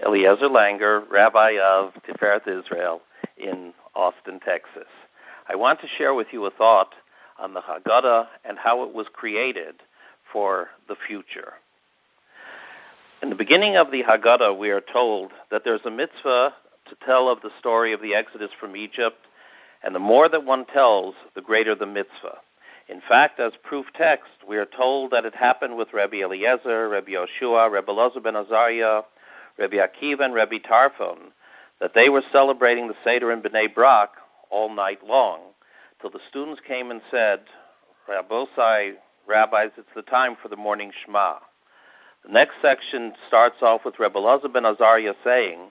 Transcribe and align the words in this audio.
Eliezer 0.00 0.48
Langer, 0.48 1.08
Rabbi 1.10 1.58
of 1.62 1.92
Tiferet 2.08 2.48
Israel 2.48 3.00
in 3.36 3.72
Austin, 3.94 4.40
Texas. 4.40 4.88
I 5.48 5.56
want 5.56 5.80
to 5.80 5.86
share 5.98 6.14
with 6.14 6.28
you 6.32 6.44
a 6.46 6.50
thought 6.50 6.94
on 7.38 7.54
the 7.54 7.60
Haggadah 7.60 8.26
and 8.44 8.58
how 8.58 8.82
it 8.84 8.94
was 8.94 9.06
created 9.12 9.76
for 10.32 10.68
the 10.88 10.96
future. 11.06 11.54
In 13.22 13.30
the 13.30 13.36
beginning 13.36 13.76
of 13.76 13.90
the 13.90 14.02
Haggadah, 14.02 14.58
we 14.58 14.70
are 14.70 14.82
told 14.92 15.32
that 15.50 15.62
there's 15.64 15.84
a 15.86 15.90
mitzvah 15.90 16.54
to 16.88 16.96
tell 17.06 17.28
of 17.28 17.40
the 17.42 17.50
story 17.58 17.92
of 17.92 18.02
the 18.02 18.14
Exodus 18.14 18.50
from 18.58 18.76
Egypt, 18.76 19.18
and 19.82 19.94
the 19.94 20.00
more 20.00 20.28
that 20.28 20.44
one 20.44 20.66
tells, 20.66 21.14
the 21.34 21.40
greater 21.40 21.74
the 21.74 21.86
mitzvah. 21.86 22.38
In 22.88 23.00
fact, 23.08 23.40
as 23.40 23.52
proof 23.62 23.86
text, 23.96 24.30
we 24.46 24.58
are 24.58 24.66
told 24.66 25.10
that 25.12 25.24
it 25.24 25.34
happened 25.34 25.76
with 25.76 25.94
Rabbi 25.94 26.22
Eliezer, 26.22 26.88
Rabbi 26.88 27.12
Yoshua, 27.12 27.70
Rabbi 27.70 27.92
Elazar 27.92 28.22
ben 28.22 28.36
Azariah, 28.36 29.02
Rabbi 29.58 29.76
Akiva, 29.76 30.24
and 30.24 30.34
Rabbi 30.34 30.58
Tarfon, 30.58 31.32
that 31.80 31.92
they 31.94 32.08
were 32.08 32.22
celebrating 32.32 32.88
the 32.88 32.94
Seder 33.04 33.32
in 33.32 33.42
Bnei 33.42 33.72
Brak 33.72 34.10
all 34.50 34.74
night 34.74 35.06
long, 35.06 35.40
till 36.00 36.10
the 36.10 36.20
students 36.28 36.60
came 36.66 36.90
and 36.90 37.00
said, 37.10 37.40
Rabbosai, 38.08 38.94
rabbis, 39.26 39.70
it's 39.76 39.88
the 39.94 40.02
time 40.02 40.36
for 40.40 40.48
the 40.48 40.56
morning 40.56 40.92
Shema. 41.04 41.36
The 42.24 42.32
next 42.32 42.54
section 42.62 43.12
starts 43.28 43.62
off 43.62 43.84
with 43.84 43.98
Rabbi 43.98 44.18
Elazar 44.18 44.52
ben 44.52 44.64
Azariah 44.64 45.14
saying, 45.22 45.70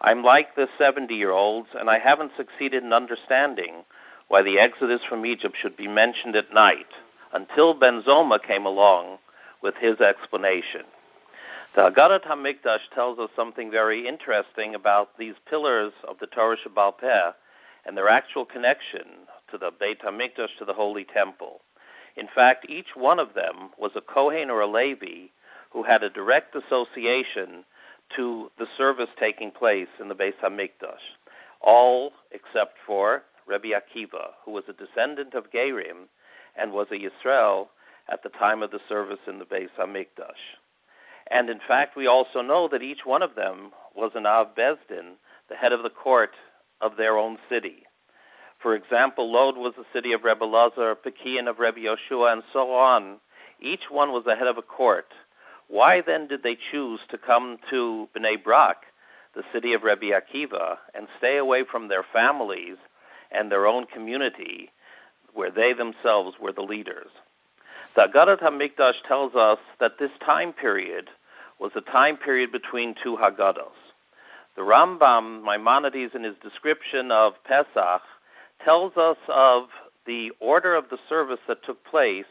I'm 0.00 0.22
like 0.22 0.54
the 0.54 0.68
70 0.78 1.14
year 1.14 1.30
olds, 1.30 1.68
and 1.78 1.88
I 1.88 1.98
haven't 1.98 2.32
succeeded 2.36 2.82
in 2.82 2.92
understanding 2.92 3.84
why 4.28 4.42
the 4.42 4.58
exodus 4.58 5.00
from 5.08 5.24
Egypt 5.24 5.56
should 5.60 5.76
be 5.76 5.88
mentioned 5.88 6.36
at 6.36 6.52
night 6.52 6.88
until 7.32 7.74
Ben 7.74 8.02
Zoma 8.02 8.42
came 8.42 8.66
along 8.66 9.18
with 9.62 9.74
his 9.80 10.00
explanation. 10.00 10.82
The 11.74 11.90
Haggadah 11.90 12.24
HaMikdash 12.24 12.94
tells 12.94 13.18
us 13.18 13.30
something 13.34 13.68
very 13.68 14.06
interesting 14.06 14.76
about 14.76 15.18
these 15.18 15.34
pillars 15.50 15.92
of 16.06 16.16
the 16.20 16.28
Torah 16.28 16.56
Shebaal 16.56 16.96
Peh 16.96 17.32
and 17.84 17.96
their 17.96 18.08
actual 18.08 18.44
connection 18.44 19.26
to 19.50 19.58
the 19.58 19.72
Beit 19.72 20.00
HaMikdash, 20.02 20.56
to 20.58 20.64
the 20.64 20.72
Holy 20.72 21.04
Temple. 21.04 21.62
In 22.16 22.28
fact, 22.32 22.66
each 22.68 22.94
one 22.94 23.18
of 23.18 23.34
them 23.34 23.70
was 23.76 23.90
a 23.96 24.00
Kohen 24.00 24.50
or 24.50 24.60
a 24.60 24.68
Levi 24.68 25.30
who 25.72 25.82
had 25.82 26.04
a 26.04 26.10
direct 26.10 26.54
association 26.54 27.64
to 28.14 28.52
the 28.56 28.68
service 28.78 29.10
taking 29.18 29.50
place 29.50 29.88
in 30.00 30.06
the 30.06 30.14
Beit 30.14 30.40
HaMikdash. 30.40 31.18
All 31.60 32.12
except 32.30 32.76
for 32.86 33.24
Rabbi 33.48 33.70
Akiva, 33.70 34.34
who 34.44 34.52
was 34.52 34.64
a 34.68 34.72
descendant 34.72 35.34
of 35.34 35.50
Gerim 35.50 36.06
and 36.56 36.72
was 36.72 36.86
a 36.92 36.94
Yisrael 36.94 37.66
at 38.08 38.22
the 38.22 38.28
time 38.28 38.62
of 38.62 38.70
the 38.70 38.80
service 38.88 39.18
in 39.26 39.40
the 39.40 39.44
Beis 39.44 39.70
Hamikdash. 39.76 40.54
And 41.30 41.48
in 41.48 41.60
fact, 41.66 41.96
we 41.96 42.06
also 42.06 42.42
know 42.42 42.68
that 42.68 42.82
each 42.82 43.04
one 43.04 43.22
of 43.22 43.34
them 43.34 43.72
was 43.94 44.12
an 44.14 44.26
Av 44.26 44.54
Beis 44.54 44.78
Din, 44.88 45.14
the 45.48 45.56
head 45.56 45.72
of 45.72 45.82
the 45.82 45.90
court 45.90 46.34
of 46.80 46.96
their 46.96 47.16
own 47.16 47.38
city. 47.48 47.86
For 48.60 48.74
example, 48.74 49.30
Lod 49.30 49.56
was 49.56 49.74
the 49.76 49.84
city 49.92 50.12
of 50.12 50.24
Rebbe 50.24 50.44
Lazar, 50.44 50.94
Peki'in 50.94 51.48
of 51.48 51.58
Rebbe 51.58 51.80
Yoshua, 51.80 52.32
and 52.32 52.42
so 52.52 52.72
on. 52.72 53.20
Each 53.60 53.90
one 53.90 54.12
was 54.12 54.24
the 54.24 54.36
head 54.36 54.46
of 54.46 54.58
a 54.58 54.62
court. 54.62 55.12
Why 55.68 56.00
then 56.00 56.28
did 56.28 56.42
they 56.42 56.56
choose 56.70 57.00
to 57.10 57.18
come 57.18 57.58
to 57.70 58.08
Bnei 58.16 58.42
Brak, 58.42 58.84
the 59.34 59.44
city 59.52 59.72
of 59.72 59.82
Rebbe 59.82 60.18
Akiva, 60.18 60.78
and 60.94 61.08
stay 61.18 61.36
away 61.36 61.64
from 61.64 61.88
their 61.88 62.04
families 62.12 62.76
and 63.30 63.50
their 63.50 63.66
own 63.66 63.86
community 63.86 64.70
where 65.32 65.50
they 65.50 65.72
themselves 65.72 66.36
were 66.40 66.52
the 66.52 66.62
leaders. 66.62 67.10
The 67.94 68.08
Haggadah 68.08 68.42
HaMikdash 68.42 69.06
tells 69.06 69.36
us 69.36 69.58
that 69.78 69.98
this 70.00 70.10
time 70.26 70.52
period 70.52 71.10
was 71.60 71.70
a 71.76 71.80
time 71.80 72.16
period 72.16 72.50
between 72.50 72.96
two 73.00 73.16
Haggadahs. 73.16 73.70
The 74.56 74.62
Rambam, 74.62 75.44
Maimonides, 75.44 76.12
in 76.12 76.24
his 76.24 76.34
description 76.42 77.12
of 77.12 77.34
Pesach, 77.44 78.02
tells 78.64 78.96
us 78.96 79.16
of 79.28 79.68
the 80.06 80.32
order 80.40 80.74
of 80.74 80.88
the 80.90 80.98
service 81.08 81.38
that 81.46 81.64
took 81.64 81.84
place 81.84 82.26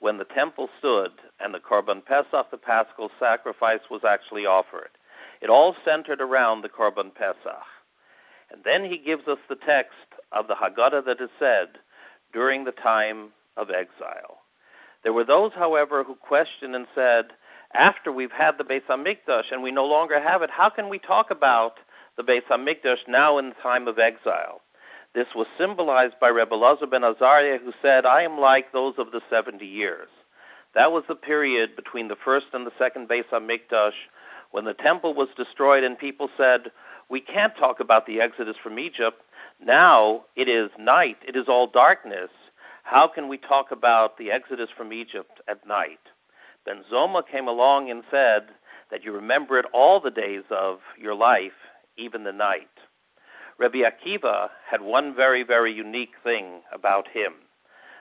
when 0.00 0.18
the 0.18 0.24
temple 0.24 0.68
stood 0.80 1.12
and 1.38 1.54
the 1.54 1.60
Korban 1.60 2.04
Pesach, 2.04 2.50
the 2.50 2.56
Paschal 2.56 3.10
sacrifice, 3.20 3.80
was 3.88 4.02
actually 4.04 4.44
offered. 4.44 4.90
It 5.40 5.50
all 5.50 5.76
centered 5.84 6.20
around 6.20 6.62
the 6.62 6.68
Korban 6.68 7.14
Pesach. 7.14 7.62
And 8.50 8.64
then 8.64 8.84
he 8.84 8.98
gives 8.98 9.28
us 9.28 9.38
the 9.48 9.54
text 9.54 9.94
of 10.32 10.48
the 10.48 10.54
Haggadah 10.54 11.04
that 11.04 11.20
is 11.20 11.30
said 11.38 11.78
during 12.32 12.64
the 12.64 12.72
time 12.72 13.28
of 13.56 13.70
exile. 13.70 14.38
There 15.06 15.12
were 15.12 15.22
those, 15.22 15.52
however, 15.54 16.02
who 16.02 16.16
questioned 16.16 16.74
and 16.74 16.88
said, 16.92 17.26
after 17.72 18.10
we've 18.10 18.32
had 18.32 18.58
the 18.58 18.64
Beis 18.64 18.82
Hamikdash 18.90 19.52
and 19.52 19.62
we 19.62 19.70
no 19.70 19.84
longer 19.84 20.20
have 20.20 20.42
it, 20.42 20.50
how 20.50 20.68
can 20.68 20.88
we 20.88 20.98
talk 20.98 21.30
about 21.30 21.74
the 22.16 22.24
Beis 22.24 22.42
Hamikdash 22.50 23.06
now 23.06 23.38
in 23.38 23.50
the 23.50 23.54
time 23.62 23.86
of 23.86 24.00
exile? 24.00 24.62
This 25.14 25.28
was 25.32 25.46
symbolized 25.56 26.14
by 26.20 26.26
Rebbe 26.26 26.56
Elazar 26.56 26.90
ben 26.90 27.04
Azariah, 27.04 27.58
who 27.58 27.72
said, 27.80 28.04
I 28.04 28.22
am 28.22 28.40
like 28.40 28.72
those 28.72 28.94
of 28.98 29.12
the 29.12 29.20
70 29.30 29.64
years. 29.64 30.08
That 30.74 30.90
was 30.90 31.04
the 31.06 31.14
period 31.14 31.76
between 31.76 32.08
the 32.08 32.16
first 32.24 32.46
and 32.52 32.66
the 32.66 32.72
second 32.76 33.08
Beis 33.08 33.28
Hamikdash 33.32 33.92
when 34.50 34.64
the 34.64 34.74
temple 34.74 35.14
was 35.14 35.28
destroyed 35.36 35.84
and 35.84 35.96
people 35.96 36.30
said, 36.36 36.72
we 37.08 37.20
can't 37.20 37.56
talk 37.56 37.78
about 37.78 38.06
the 38.06 38.20
exodus 38.20 38.56
from 38.60 38.80
Egypt. 38.80 39.22
Now 39.64 40.24
it 40.34 40.48
is 40.48 40.68
night, 40.76 41.18
it 41.24 41.36
is 41.36 41.44
all 41.46 41.68
darkness. 41.68 42.30
How 42.88 43.08
can 43.08 43.26
we 43.28 43.36
talk 43.36 43.72
about 43.72 44.16
the 44.16 44.30
exodus 44.30 44.68
from 44.76 44.92
Egypt 44.92 45.40
at 45.48 45.66
night? 45.66 45.98
Ben 46.64 46.84
Zoma 46.88 47.26
came 47.26 47.48
along 47.48 47.90
and 47.90 48.04
said 48.12 48.46
that 48.92 49.02
you 49.02 49.10
remember 49.10 49.58
it 49.58 49.66
all 49.74 49.98
the 50.00 50.12
days 50.12 50.44
of 50.52 50.78
your 50.96 51.16
life, 51.16 51.58
even 51.96 52.22
the 52.22 52.32
night. 52.32 52.70
Rabbi 53.58 53.78
Akiva 53.78 54.50
had 54.70 54.82
one 54.82 55.16
very, 55.16 55.42
very 55.42 55.72
unique 55.72 56.14
thing 56.22 56.60
about 56.72 57.08
him. 57.08 57.32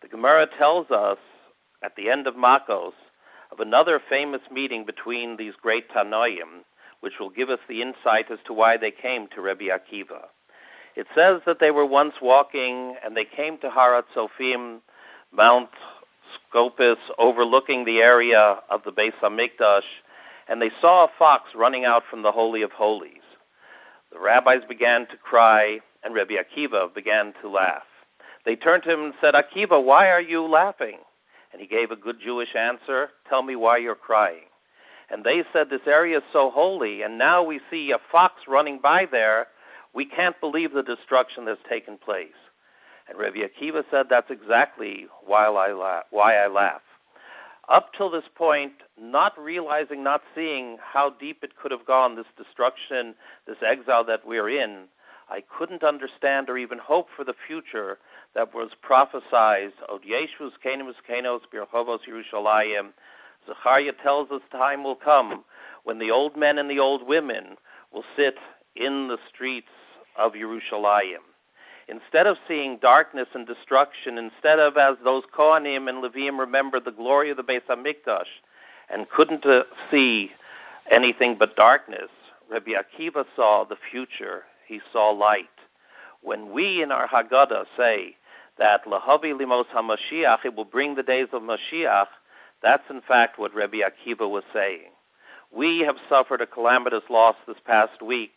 The 0.00 0.06
Gemara 0.06 0.46
tells 0.56 0.92
us 0.92 1.18
at 1.82 1.96
the 1.96 2.08
end 2.08 2.28
of 2.28 2.36
Makos 2.36 2.92
of 3.50 3.58
another 3.58 4.00
famous 4.08 4.42
meeting 4.48 4.86
between 4.86 5.36
these 5.36 5.54
great 5.60 5.90
Tanoim 5.90 6.62
which 7.00 7.14
will 7.18 7.30
give 7.30 7.50
us 7.50 7.60
the 7.68 7.82
insight 7.82 8.30
as 8.30 8.38
to 8.46 8.52
why 8.52 8.76
they 8.76 8.92
came 8.92 9.26
to 9.34 9.40
Rabbi 9.40 9.64
Akiva. 9.64 10.26
It 10.96 11.06
says 11.14 11.40
that 11.46 11.58
they 11.60 11.70
were 11.70 11.86
once 11.86 12.14
walking 12.20 12.96
and 13.04 13.16
they 13.16 13.24
came 13.24 13.58
to 13.58 13.70
Har 13.70 14.02
HaTzofim, 14.02 14.80
Mount 15.32 15.70
Scopus, 16.50 16.98
overlooking 17.18 17.84
the 17.84 17.98
area 17.98 18.58
of 18.70 18.82
the 18.84 18.92
Beis 18.92 19.12
Hamikdash, 19.22 19.82
and 20.48 20.60
they 20.60 20.70
saw 20.80 21.04
a 21.04 21.10
fox 21.18 21.50
running 21.54 21.84
out 21.84 22.02
from 22.10 22.22
the 22.22 22.32
Holy 22.32 22.62
of 22.62 22.72
Holies. 22.72 23.12
The 24.12 24.18
rabbis 24.18 24.62
began 24.68 25.06
to 25.08 25.16
cry, 25.16 25.80
and 26.02 26.14
Rabbi 26.14 26.34
Akiva 26.34 26.94
began 26.94 27.34
to 27.42 27.48
laugh. 27.48 27.82
They 28.44 28.56
turned 28.56 28.82
to 28.84 28.92
him 28.92 29.04
and 29.04 29.14
said, 29.20 29.34
Akiva, 29.34 29.82
why 29.82 30.10
are 30.10 30.20
you 30.20 30.46
laughing? 30.46 30.98
And 31.52 31.60
he 31.60 31.66
gave 31.66 31.90
a 31.90 31.96
good 31.96 32.16
Jewish 32.24 32.54
answer, 32.54 33.10
Tell 33.28 33.42
me 33.42 33.56
why 33.56 33.78
you're 33.78 33.94
crying 33.94 34.48
and 35.10 35.24
they 35.24 35.42
said 35.52 35.70
this 35.70 35.86
area 35.86 36.18
is 36.18 36.24
so 36.32 36.50
holy, 36.50 37.02
and 37.02 37.18
now 37.18 37.42
we 37.42 37.60
see 37.70 37.92
a 37.92 37.98
fox 38.12 38.42
running 38.46 38.78
by 38.82 39.06
there. 39.10 39.46
We 39.94 40.04
can't 40.04 40.40
believe 40.40 40.72
the 40.72 40.82
destruction 40.82 41.44
that's 41.44 41.60
taken 41.68 41.98
place. 41.98 42.28
And 43.08 43.18
Rabbi 43.18 43.38
Akiva 43.38 43.84
said 43.90 44.06
that's 44.08 44.30
exactly 44.30 45.06
why 45.24 45.46
I 45.46 45.72
laugh. 45.72 46.04
Why 46.10 46.36
I 46.36 46.46
laugh. 46.48 46.82
Up 47.68 47.92
till 47.96 48.10
this 48.10 48.24
point, 48.34 48.72
not 49.00 49.38
realizing, 49.38 50.02
not 50.02 50.22
seeing 50.34 50.78
how 50.82 51.10
deep 51.10 51.44
it 51.44 51.56
could 51.56 51.70
have 51.70 51.86
gone, 51.86 52.16
this 52.16 52.26
destruction, 52.36 53.14
this 53.46 53.58
exile 53.66 54.04
that 54.04 54.26
we're 54.26 54.48
in, 54.48 54.84
I 55.30 55.42
couldn't 55.42 55.84
understand 55.84 56.48
or 56.48 56.56
even 56.56 56.78
hope 56.78 57.08
for 57.14 57.24
the 57.24 57.34
future 57.46 57.98
that 58.34 58.54
was 58.54 58.70
prophesied. 58.80 59.72
Od 59.90 60.02
Yeshus 60.02 60.52
Kenos 60.64 60.94
Kenos 61.08 61.40
Birchovos 61.52 62.00
Yerushalayim 62.08 62.92
Zechariah 63.46 63.92
tells 64.02 64.30
us 64.30 64.42
time 64.50 64.84
will 64.84 64.96
come 64.96 65.44
when 65.84 65.98
the 65.98 66.10
old 66.10 66.36
men 66.36 66.58
and 66.58 66.70
the 66.70 66.78
old 66.78 67.06
women 67.06 67.56
will 67.92 68.04
sit 68.16 68.36
in 68.76 69.08
the 69.08 69.18
streets 69.32 69.68
of 70.16 70.34
Jerusalem. 70.34 71.22
Instead 71.88 72.26
of 72.26 72.36
seeing 72.46 72.78
darkness 72.82 73.28
and 73.34 73.46
destruction, 73.46 74.18
instead 74.18 74.58
of 74.58 74.76
as 74.76 74.96
those 75.04 75.22
Kohanim 75.36 75.88
and 75.88 76.04
Levim 76.04 76.38
remembered 76.38 76.84
the 76.84 76.90
glory 76.90 77.30
of 77.30 77.38
the 77.38 77.42
Beis 77.42 77.62
Hamikdash 77.68 78.28
and 78.90 79.08
couldn't 79.08 79.46
uh, 79.46 79.62
see 79.90 80.30
anything 80.90 81.36
but 81.38 81.56
darkness, 81.56 82.10
Rabbi 82.50 82.72
Akiva 82.72 83.24
saw 83.34 83.64
the 83.64 83.76
future. 83.90 84.44
He 84.66 84.80
saw 84.92 85.10
light. 85.10 85.46
When 86.20 86.52
we 86.52 86.82
in 86.82 86.92
our 86.92 87.08
Haggadah 87.08 87.64
say 87.76 88.16
that 88.58 88.84
Lahavi 88.84 89.32
Limos 89.32 89.66
HaMashiach, 89.74 90.44
it 90.44 90.54
will 90.54 90.64
bring 90.64 90.94
the 90.94 91.02
days 91.02 91.28
of 91.32 91.42
Mashiach, 91.42 92.08
that's 92.62 92.90
in 92.90 93.00
fact 93.00 93.38
what 93.38 93.54
Rabbi 93.54 93.78
Akiva 93.78 94.28
was 94.28 94.44
saying. 94.52 94.90
We 95.54 95.80
have 95.80 95.96
suffered 96.08 96.42
a 96.42 96.46
calamitous 96.46 97.04
loss 97.08 97.36
this 97.46 97.56
past 97.64 98.02
week. 98.02 98.34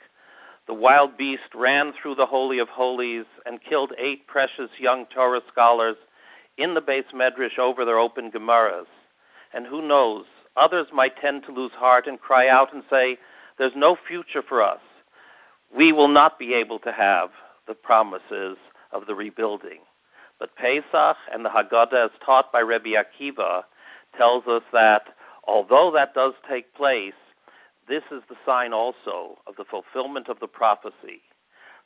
The 0.68 0.74
wild 0.74 1.18
beast 1.18 1.56
ran 1.56 1.94
through 1.94 2.16
the 2.16 2.26
Holy 2.26 2.60
of 2.60 2.70
Holies 2.70 3.26
and 3.46 3.64
killed 3.64 3.94
eight 3.98 4.28
precious 4.28 4.70
young 4.80 5.06
Torah 5.08 5.42
scholars 5.52 5.98
in 6.58 6.76
the 6.76 6.82
Beis 6.82 7.12
Medrash 7.14 7.58
over 7.60 7.84
their 7.84 8.00
open 8.00 8.32
Gemaras. 8.32 8.86
And 9.54 9.66
who 9.66 9.86
knows, 9.86 10.26
others 10.56 10.88
might 10.94 11.18
tend 11.18 11.44
to 11.44 11.52
lose 11.52 11.72
heart 11.74 12.08
and 12.08 12.20
cry 12.20 12.48
out 12.48 12.74
and 12.74 12.84
say, 12.90 13.18
there's 13.58 13.74
no 13.76 13.98
future 14.08 14.42
for 14.48 14.62
us. 14.62 14.80
We 15.76 15.92
will 15.92 16.08
not 16.08 16.40
be 16.40 16.54
able 16.54 16.80
to 16.80 16.92
have 16.92 17.30
the 17.68 17.74
promises 17.74 18.58
of 18.92 19.08
the 19.08 19.16
rebuilding. 19.16 19.80
But 20.40 20.56
Pesach 20.56 21.18
and 21.32 21.46
the 21.46 21.50
Haggadah, 21.50 22.06
as 22.06 22.12
taught 22.26 22.52
by 22.52 22.62
Rabbi 22.62 22.94
Akiva, 22.94 23.64
tells 24.18 24.48
us 24.48 24.64
that 24.74 25.04
although 25.48 25.92
that 25.94 26.14
does 26.14 26.34
take 26.50 26.74
place, 26.76 27.14
this 27.88 28.04
is 28.12 28.22
the 28.30 28.36
sign 28.46 28.74
also 28.74 29.40
of 29.48 29.56
the 29.58 29.66
fulfillment 29.66 30.28
of 30.30 30.40
the 30.40 30.48
prophecy. 30.48 31.22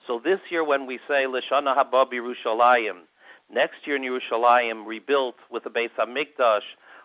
So 0.08 0.22
this 0.24 0.40
year, 0.50 0.64
when 0.64 0.86
we 0.86 1.00
say 1.08 1.26
Lishana 1.26 1.76
Haba 1.76 2.06
Yerushalayim, 2.12 3.04
next 3.52 3.86
year 3.86 3.96
in 3.96 4.04
Yerushalayim, 4.04 4.86
rebuilt 4.86 5.36
with 5.50 5.64
the 5.64 5.70
Beis 5.70 5.90
Hamikdash, 5.98 6.62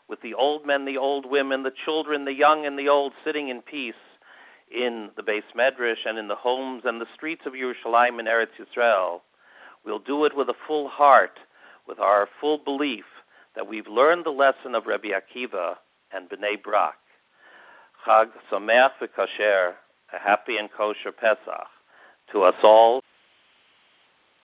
with 0.09 0.21
the 0.23 0.35
old 0.35 0.67
men, 0.67 0.85
the 0.85 0.99
old 0.99 1.25
women, 1.25 1.63
the 1.63 1.73
children, 1.85 2.25
the 2.25 2.35
young, 2.35 2.67
and 2.67 2.79
the 2.79 2.89
old 2.89 3.13
sitting 3.25 3.49
in 3.49 3.63
peace 3.63 3.95
in 4.71 5.11
the 5.17 5.23
Beis 5.23 5.43
Medrash 5.57 6.05
and 6.07 6.19
in 6.19 6.29
the 6.29 6.35
homes 6.35 6.83
and 6.85 7.01
the 7.01 7.07
streets 7.15 7.43
of 7.47 7.55
Yerushalayim 7.55 8.19
and 8.19 8.29
Eretz 8.29 8.49
Yisrael. 8.59 9.21
We'll 9.85 9.99
do 9.99 10.25
it 10.25 10.37
with 10.37 10.49
a 10.49 10.55
full 10.67 10.89
heart, 10.89 11.39
with 11.89 11.99
our 11.99 12.29
full 12.41 12.59
belief 12.59 13.05
that 13.57 13.69
we've 13.69 13.87
learned 13.87 14.25
the 14.25 14.31
lesson 14.31 14.75
of 14.75 14.87
Rabbi 14.87 15.09
Akiva 15.09 15.77
and 16.13 16.29
Bnei 16.29 16.63
Brak. 16.63 16.97
Chag 18.06 18.31
Sameach 18.50 18.93
v'Kasher, 19.00 19.75
a 20.12 20.19
happy 20.19 20.56
and 20.56 20.70
kosher 20.73 21.12
Pesach 21.12 21.69
to 22.32 22.43
us 22.43 22.55
all 22.62 23.02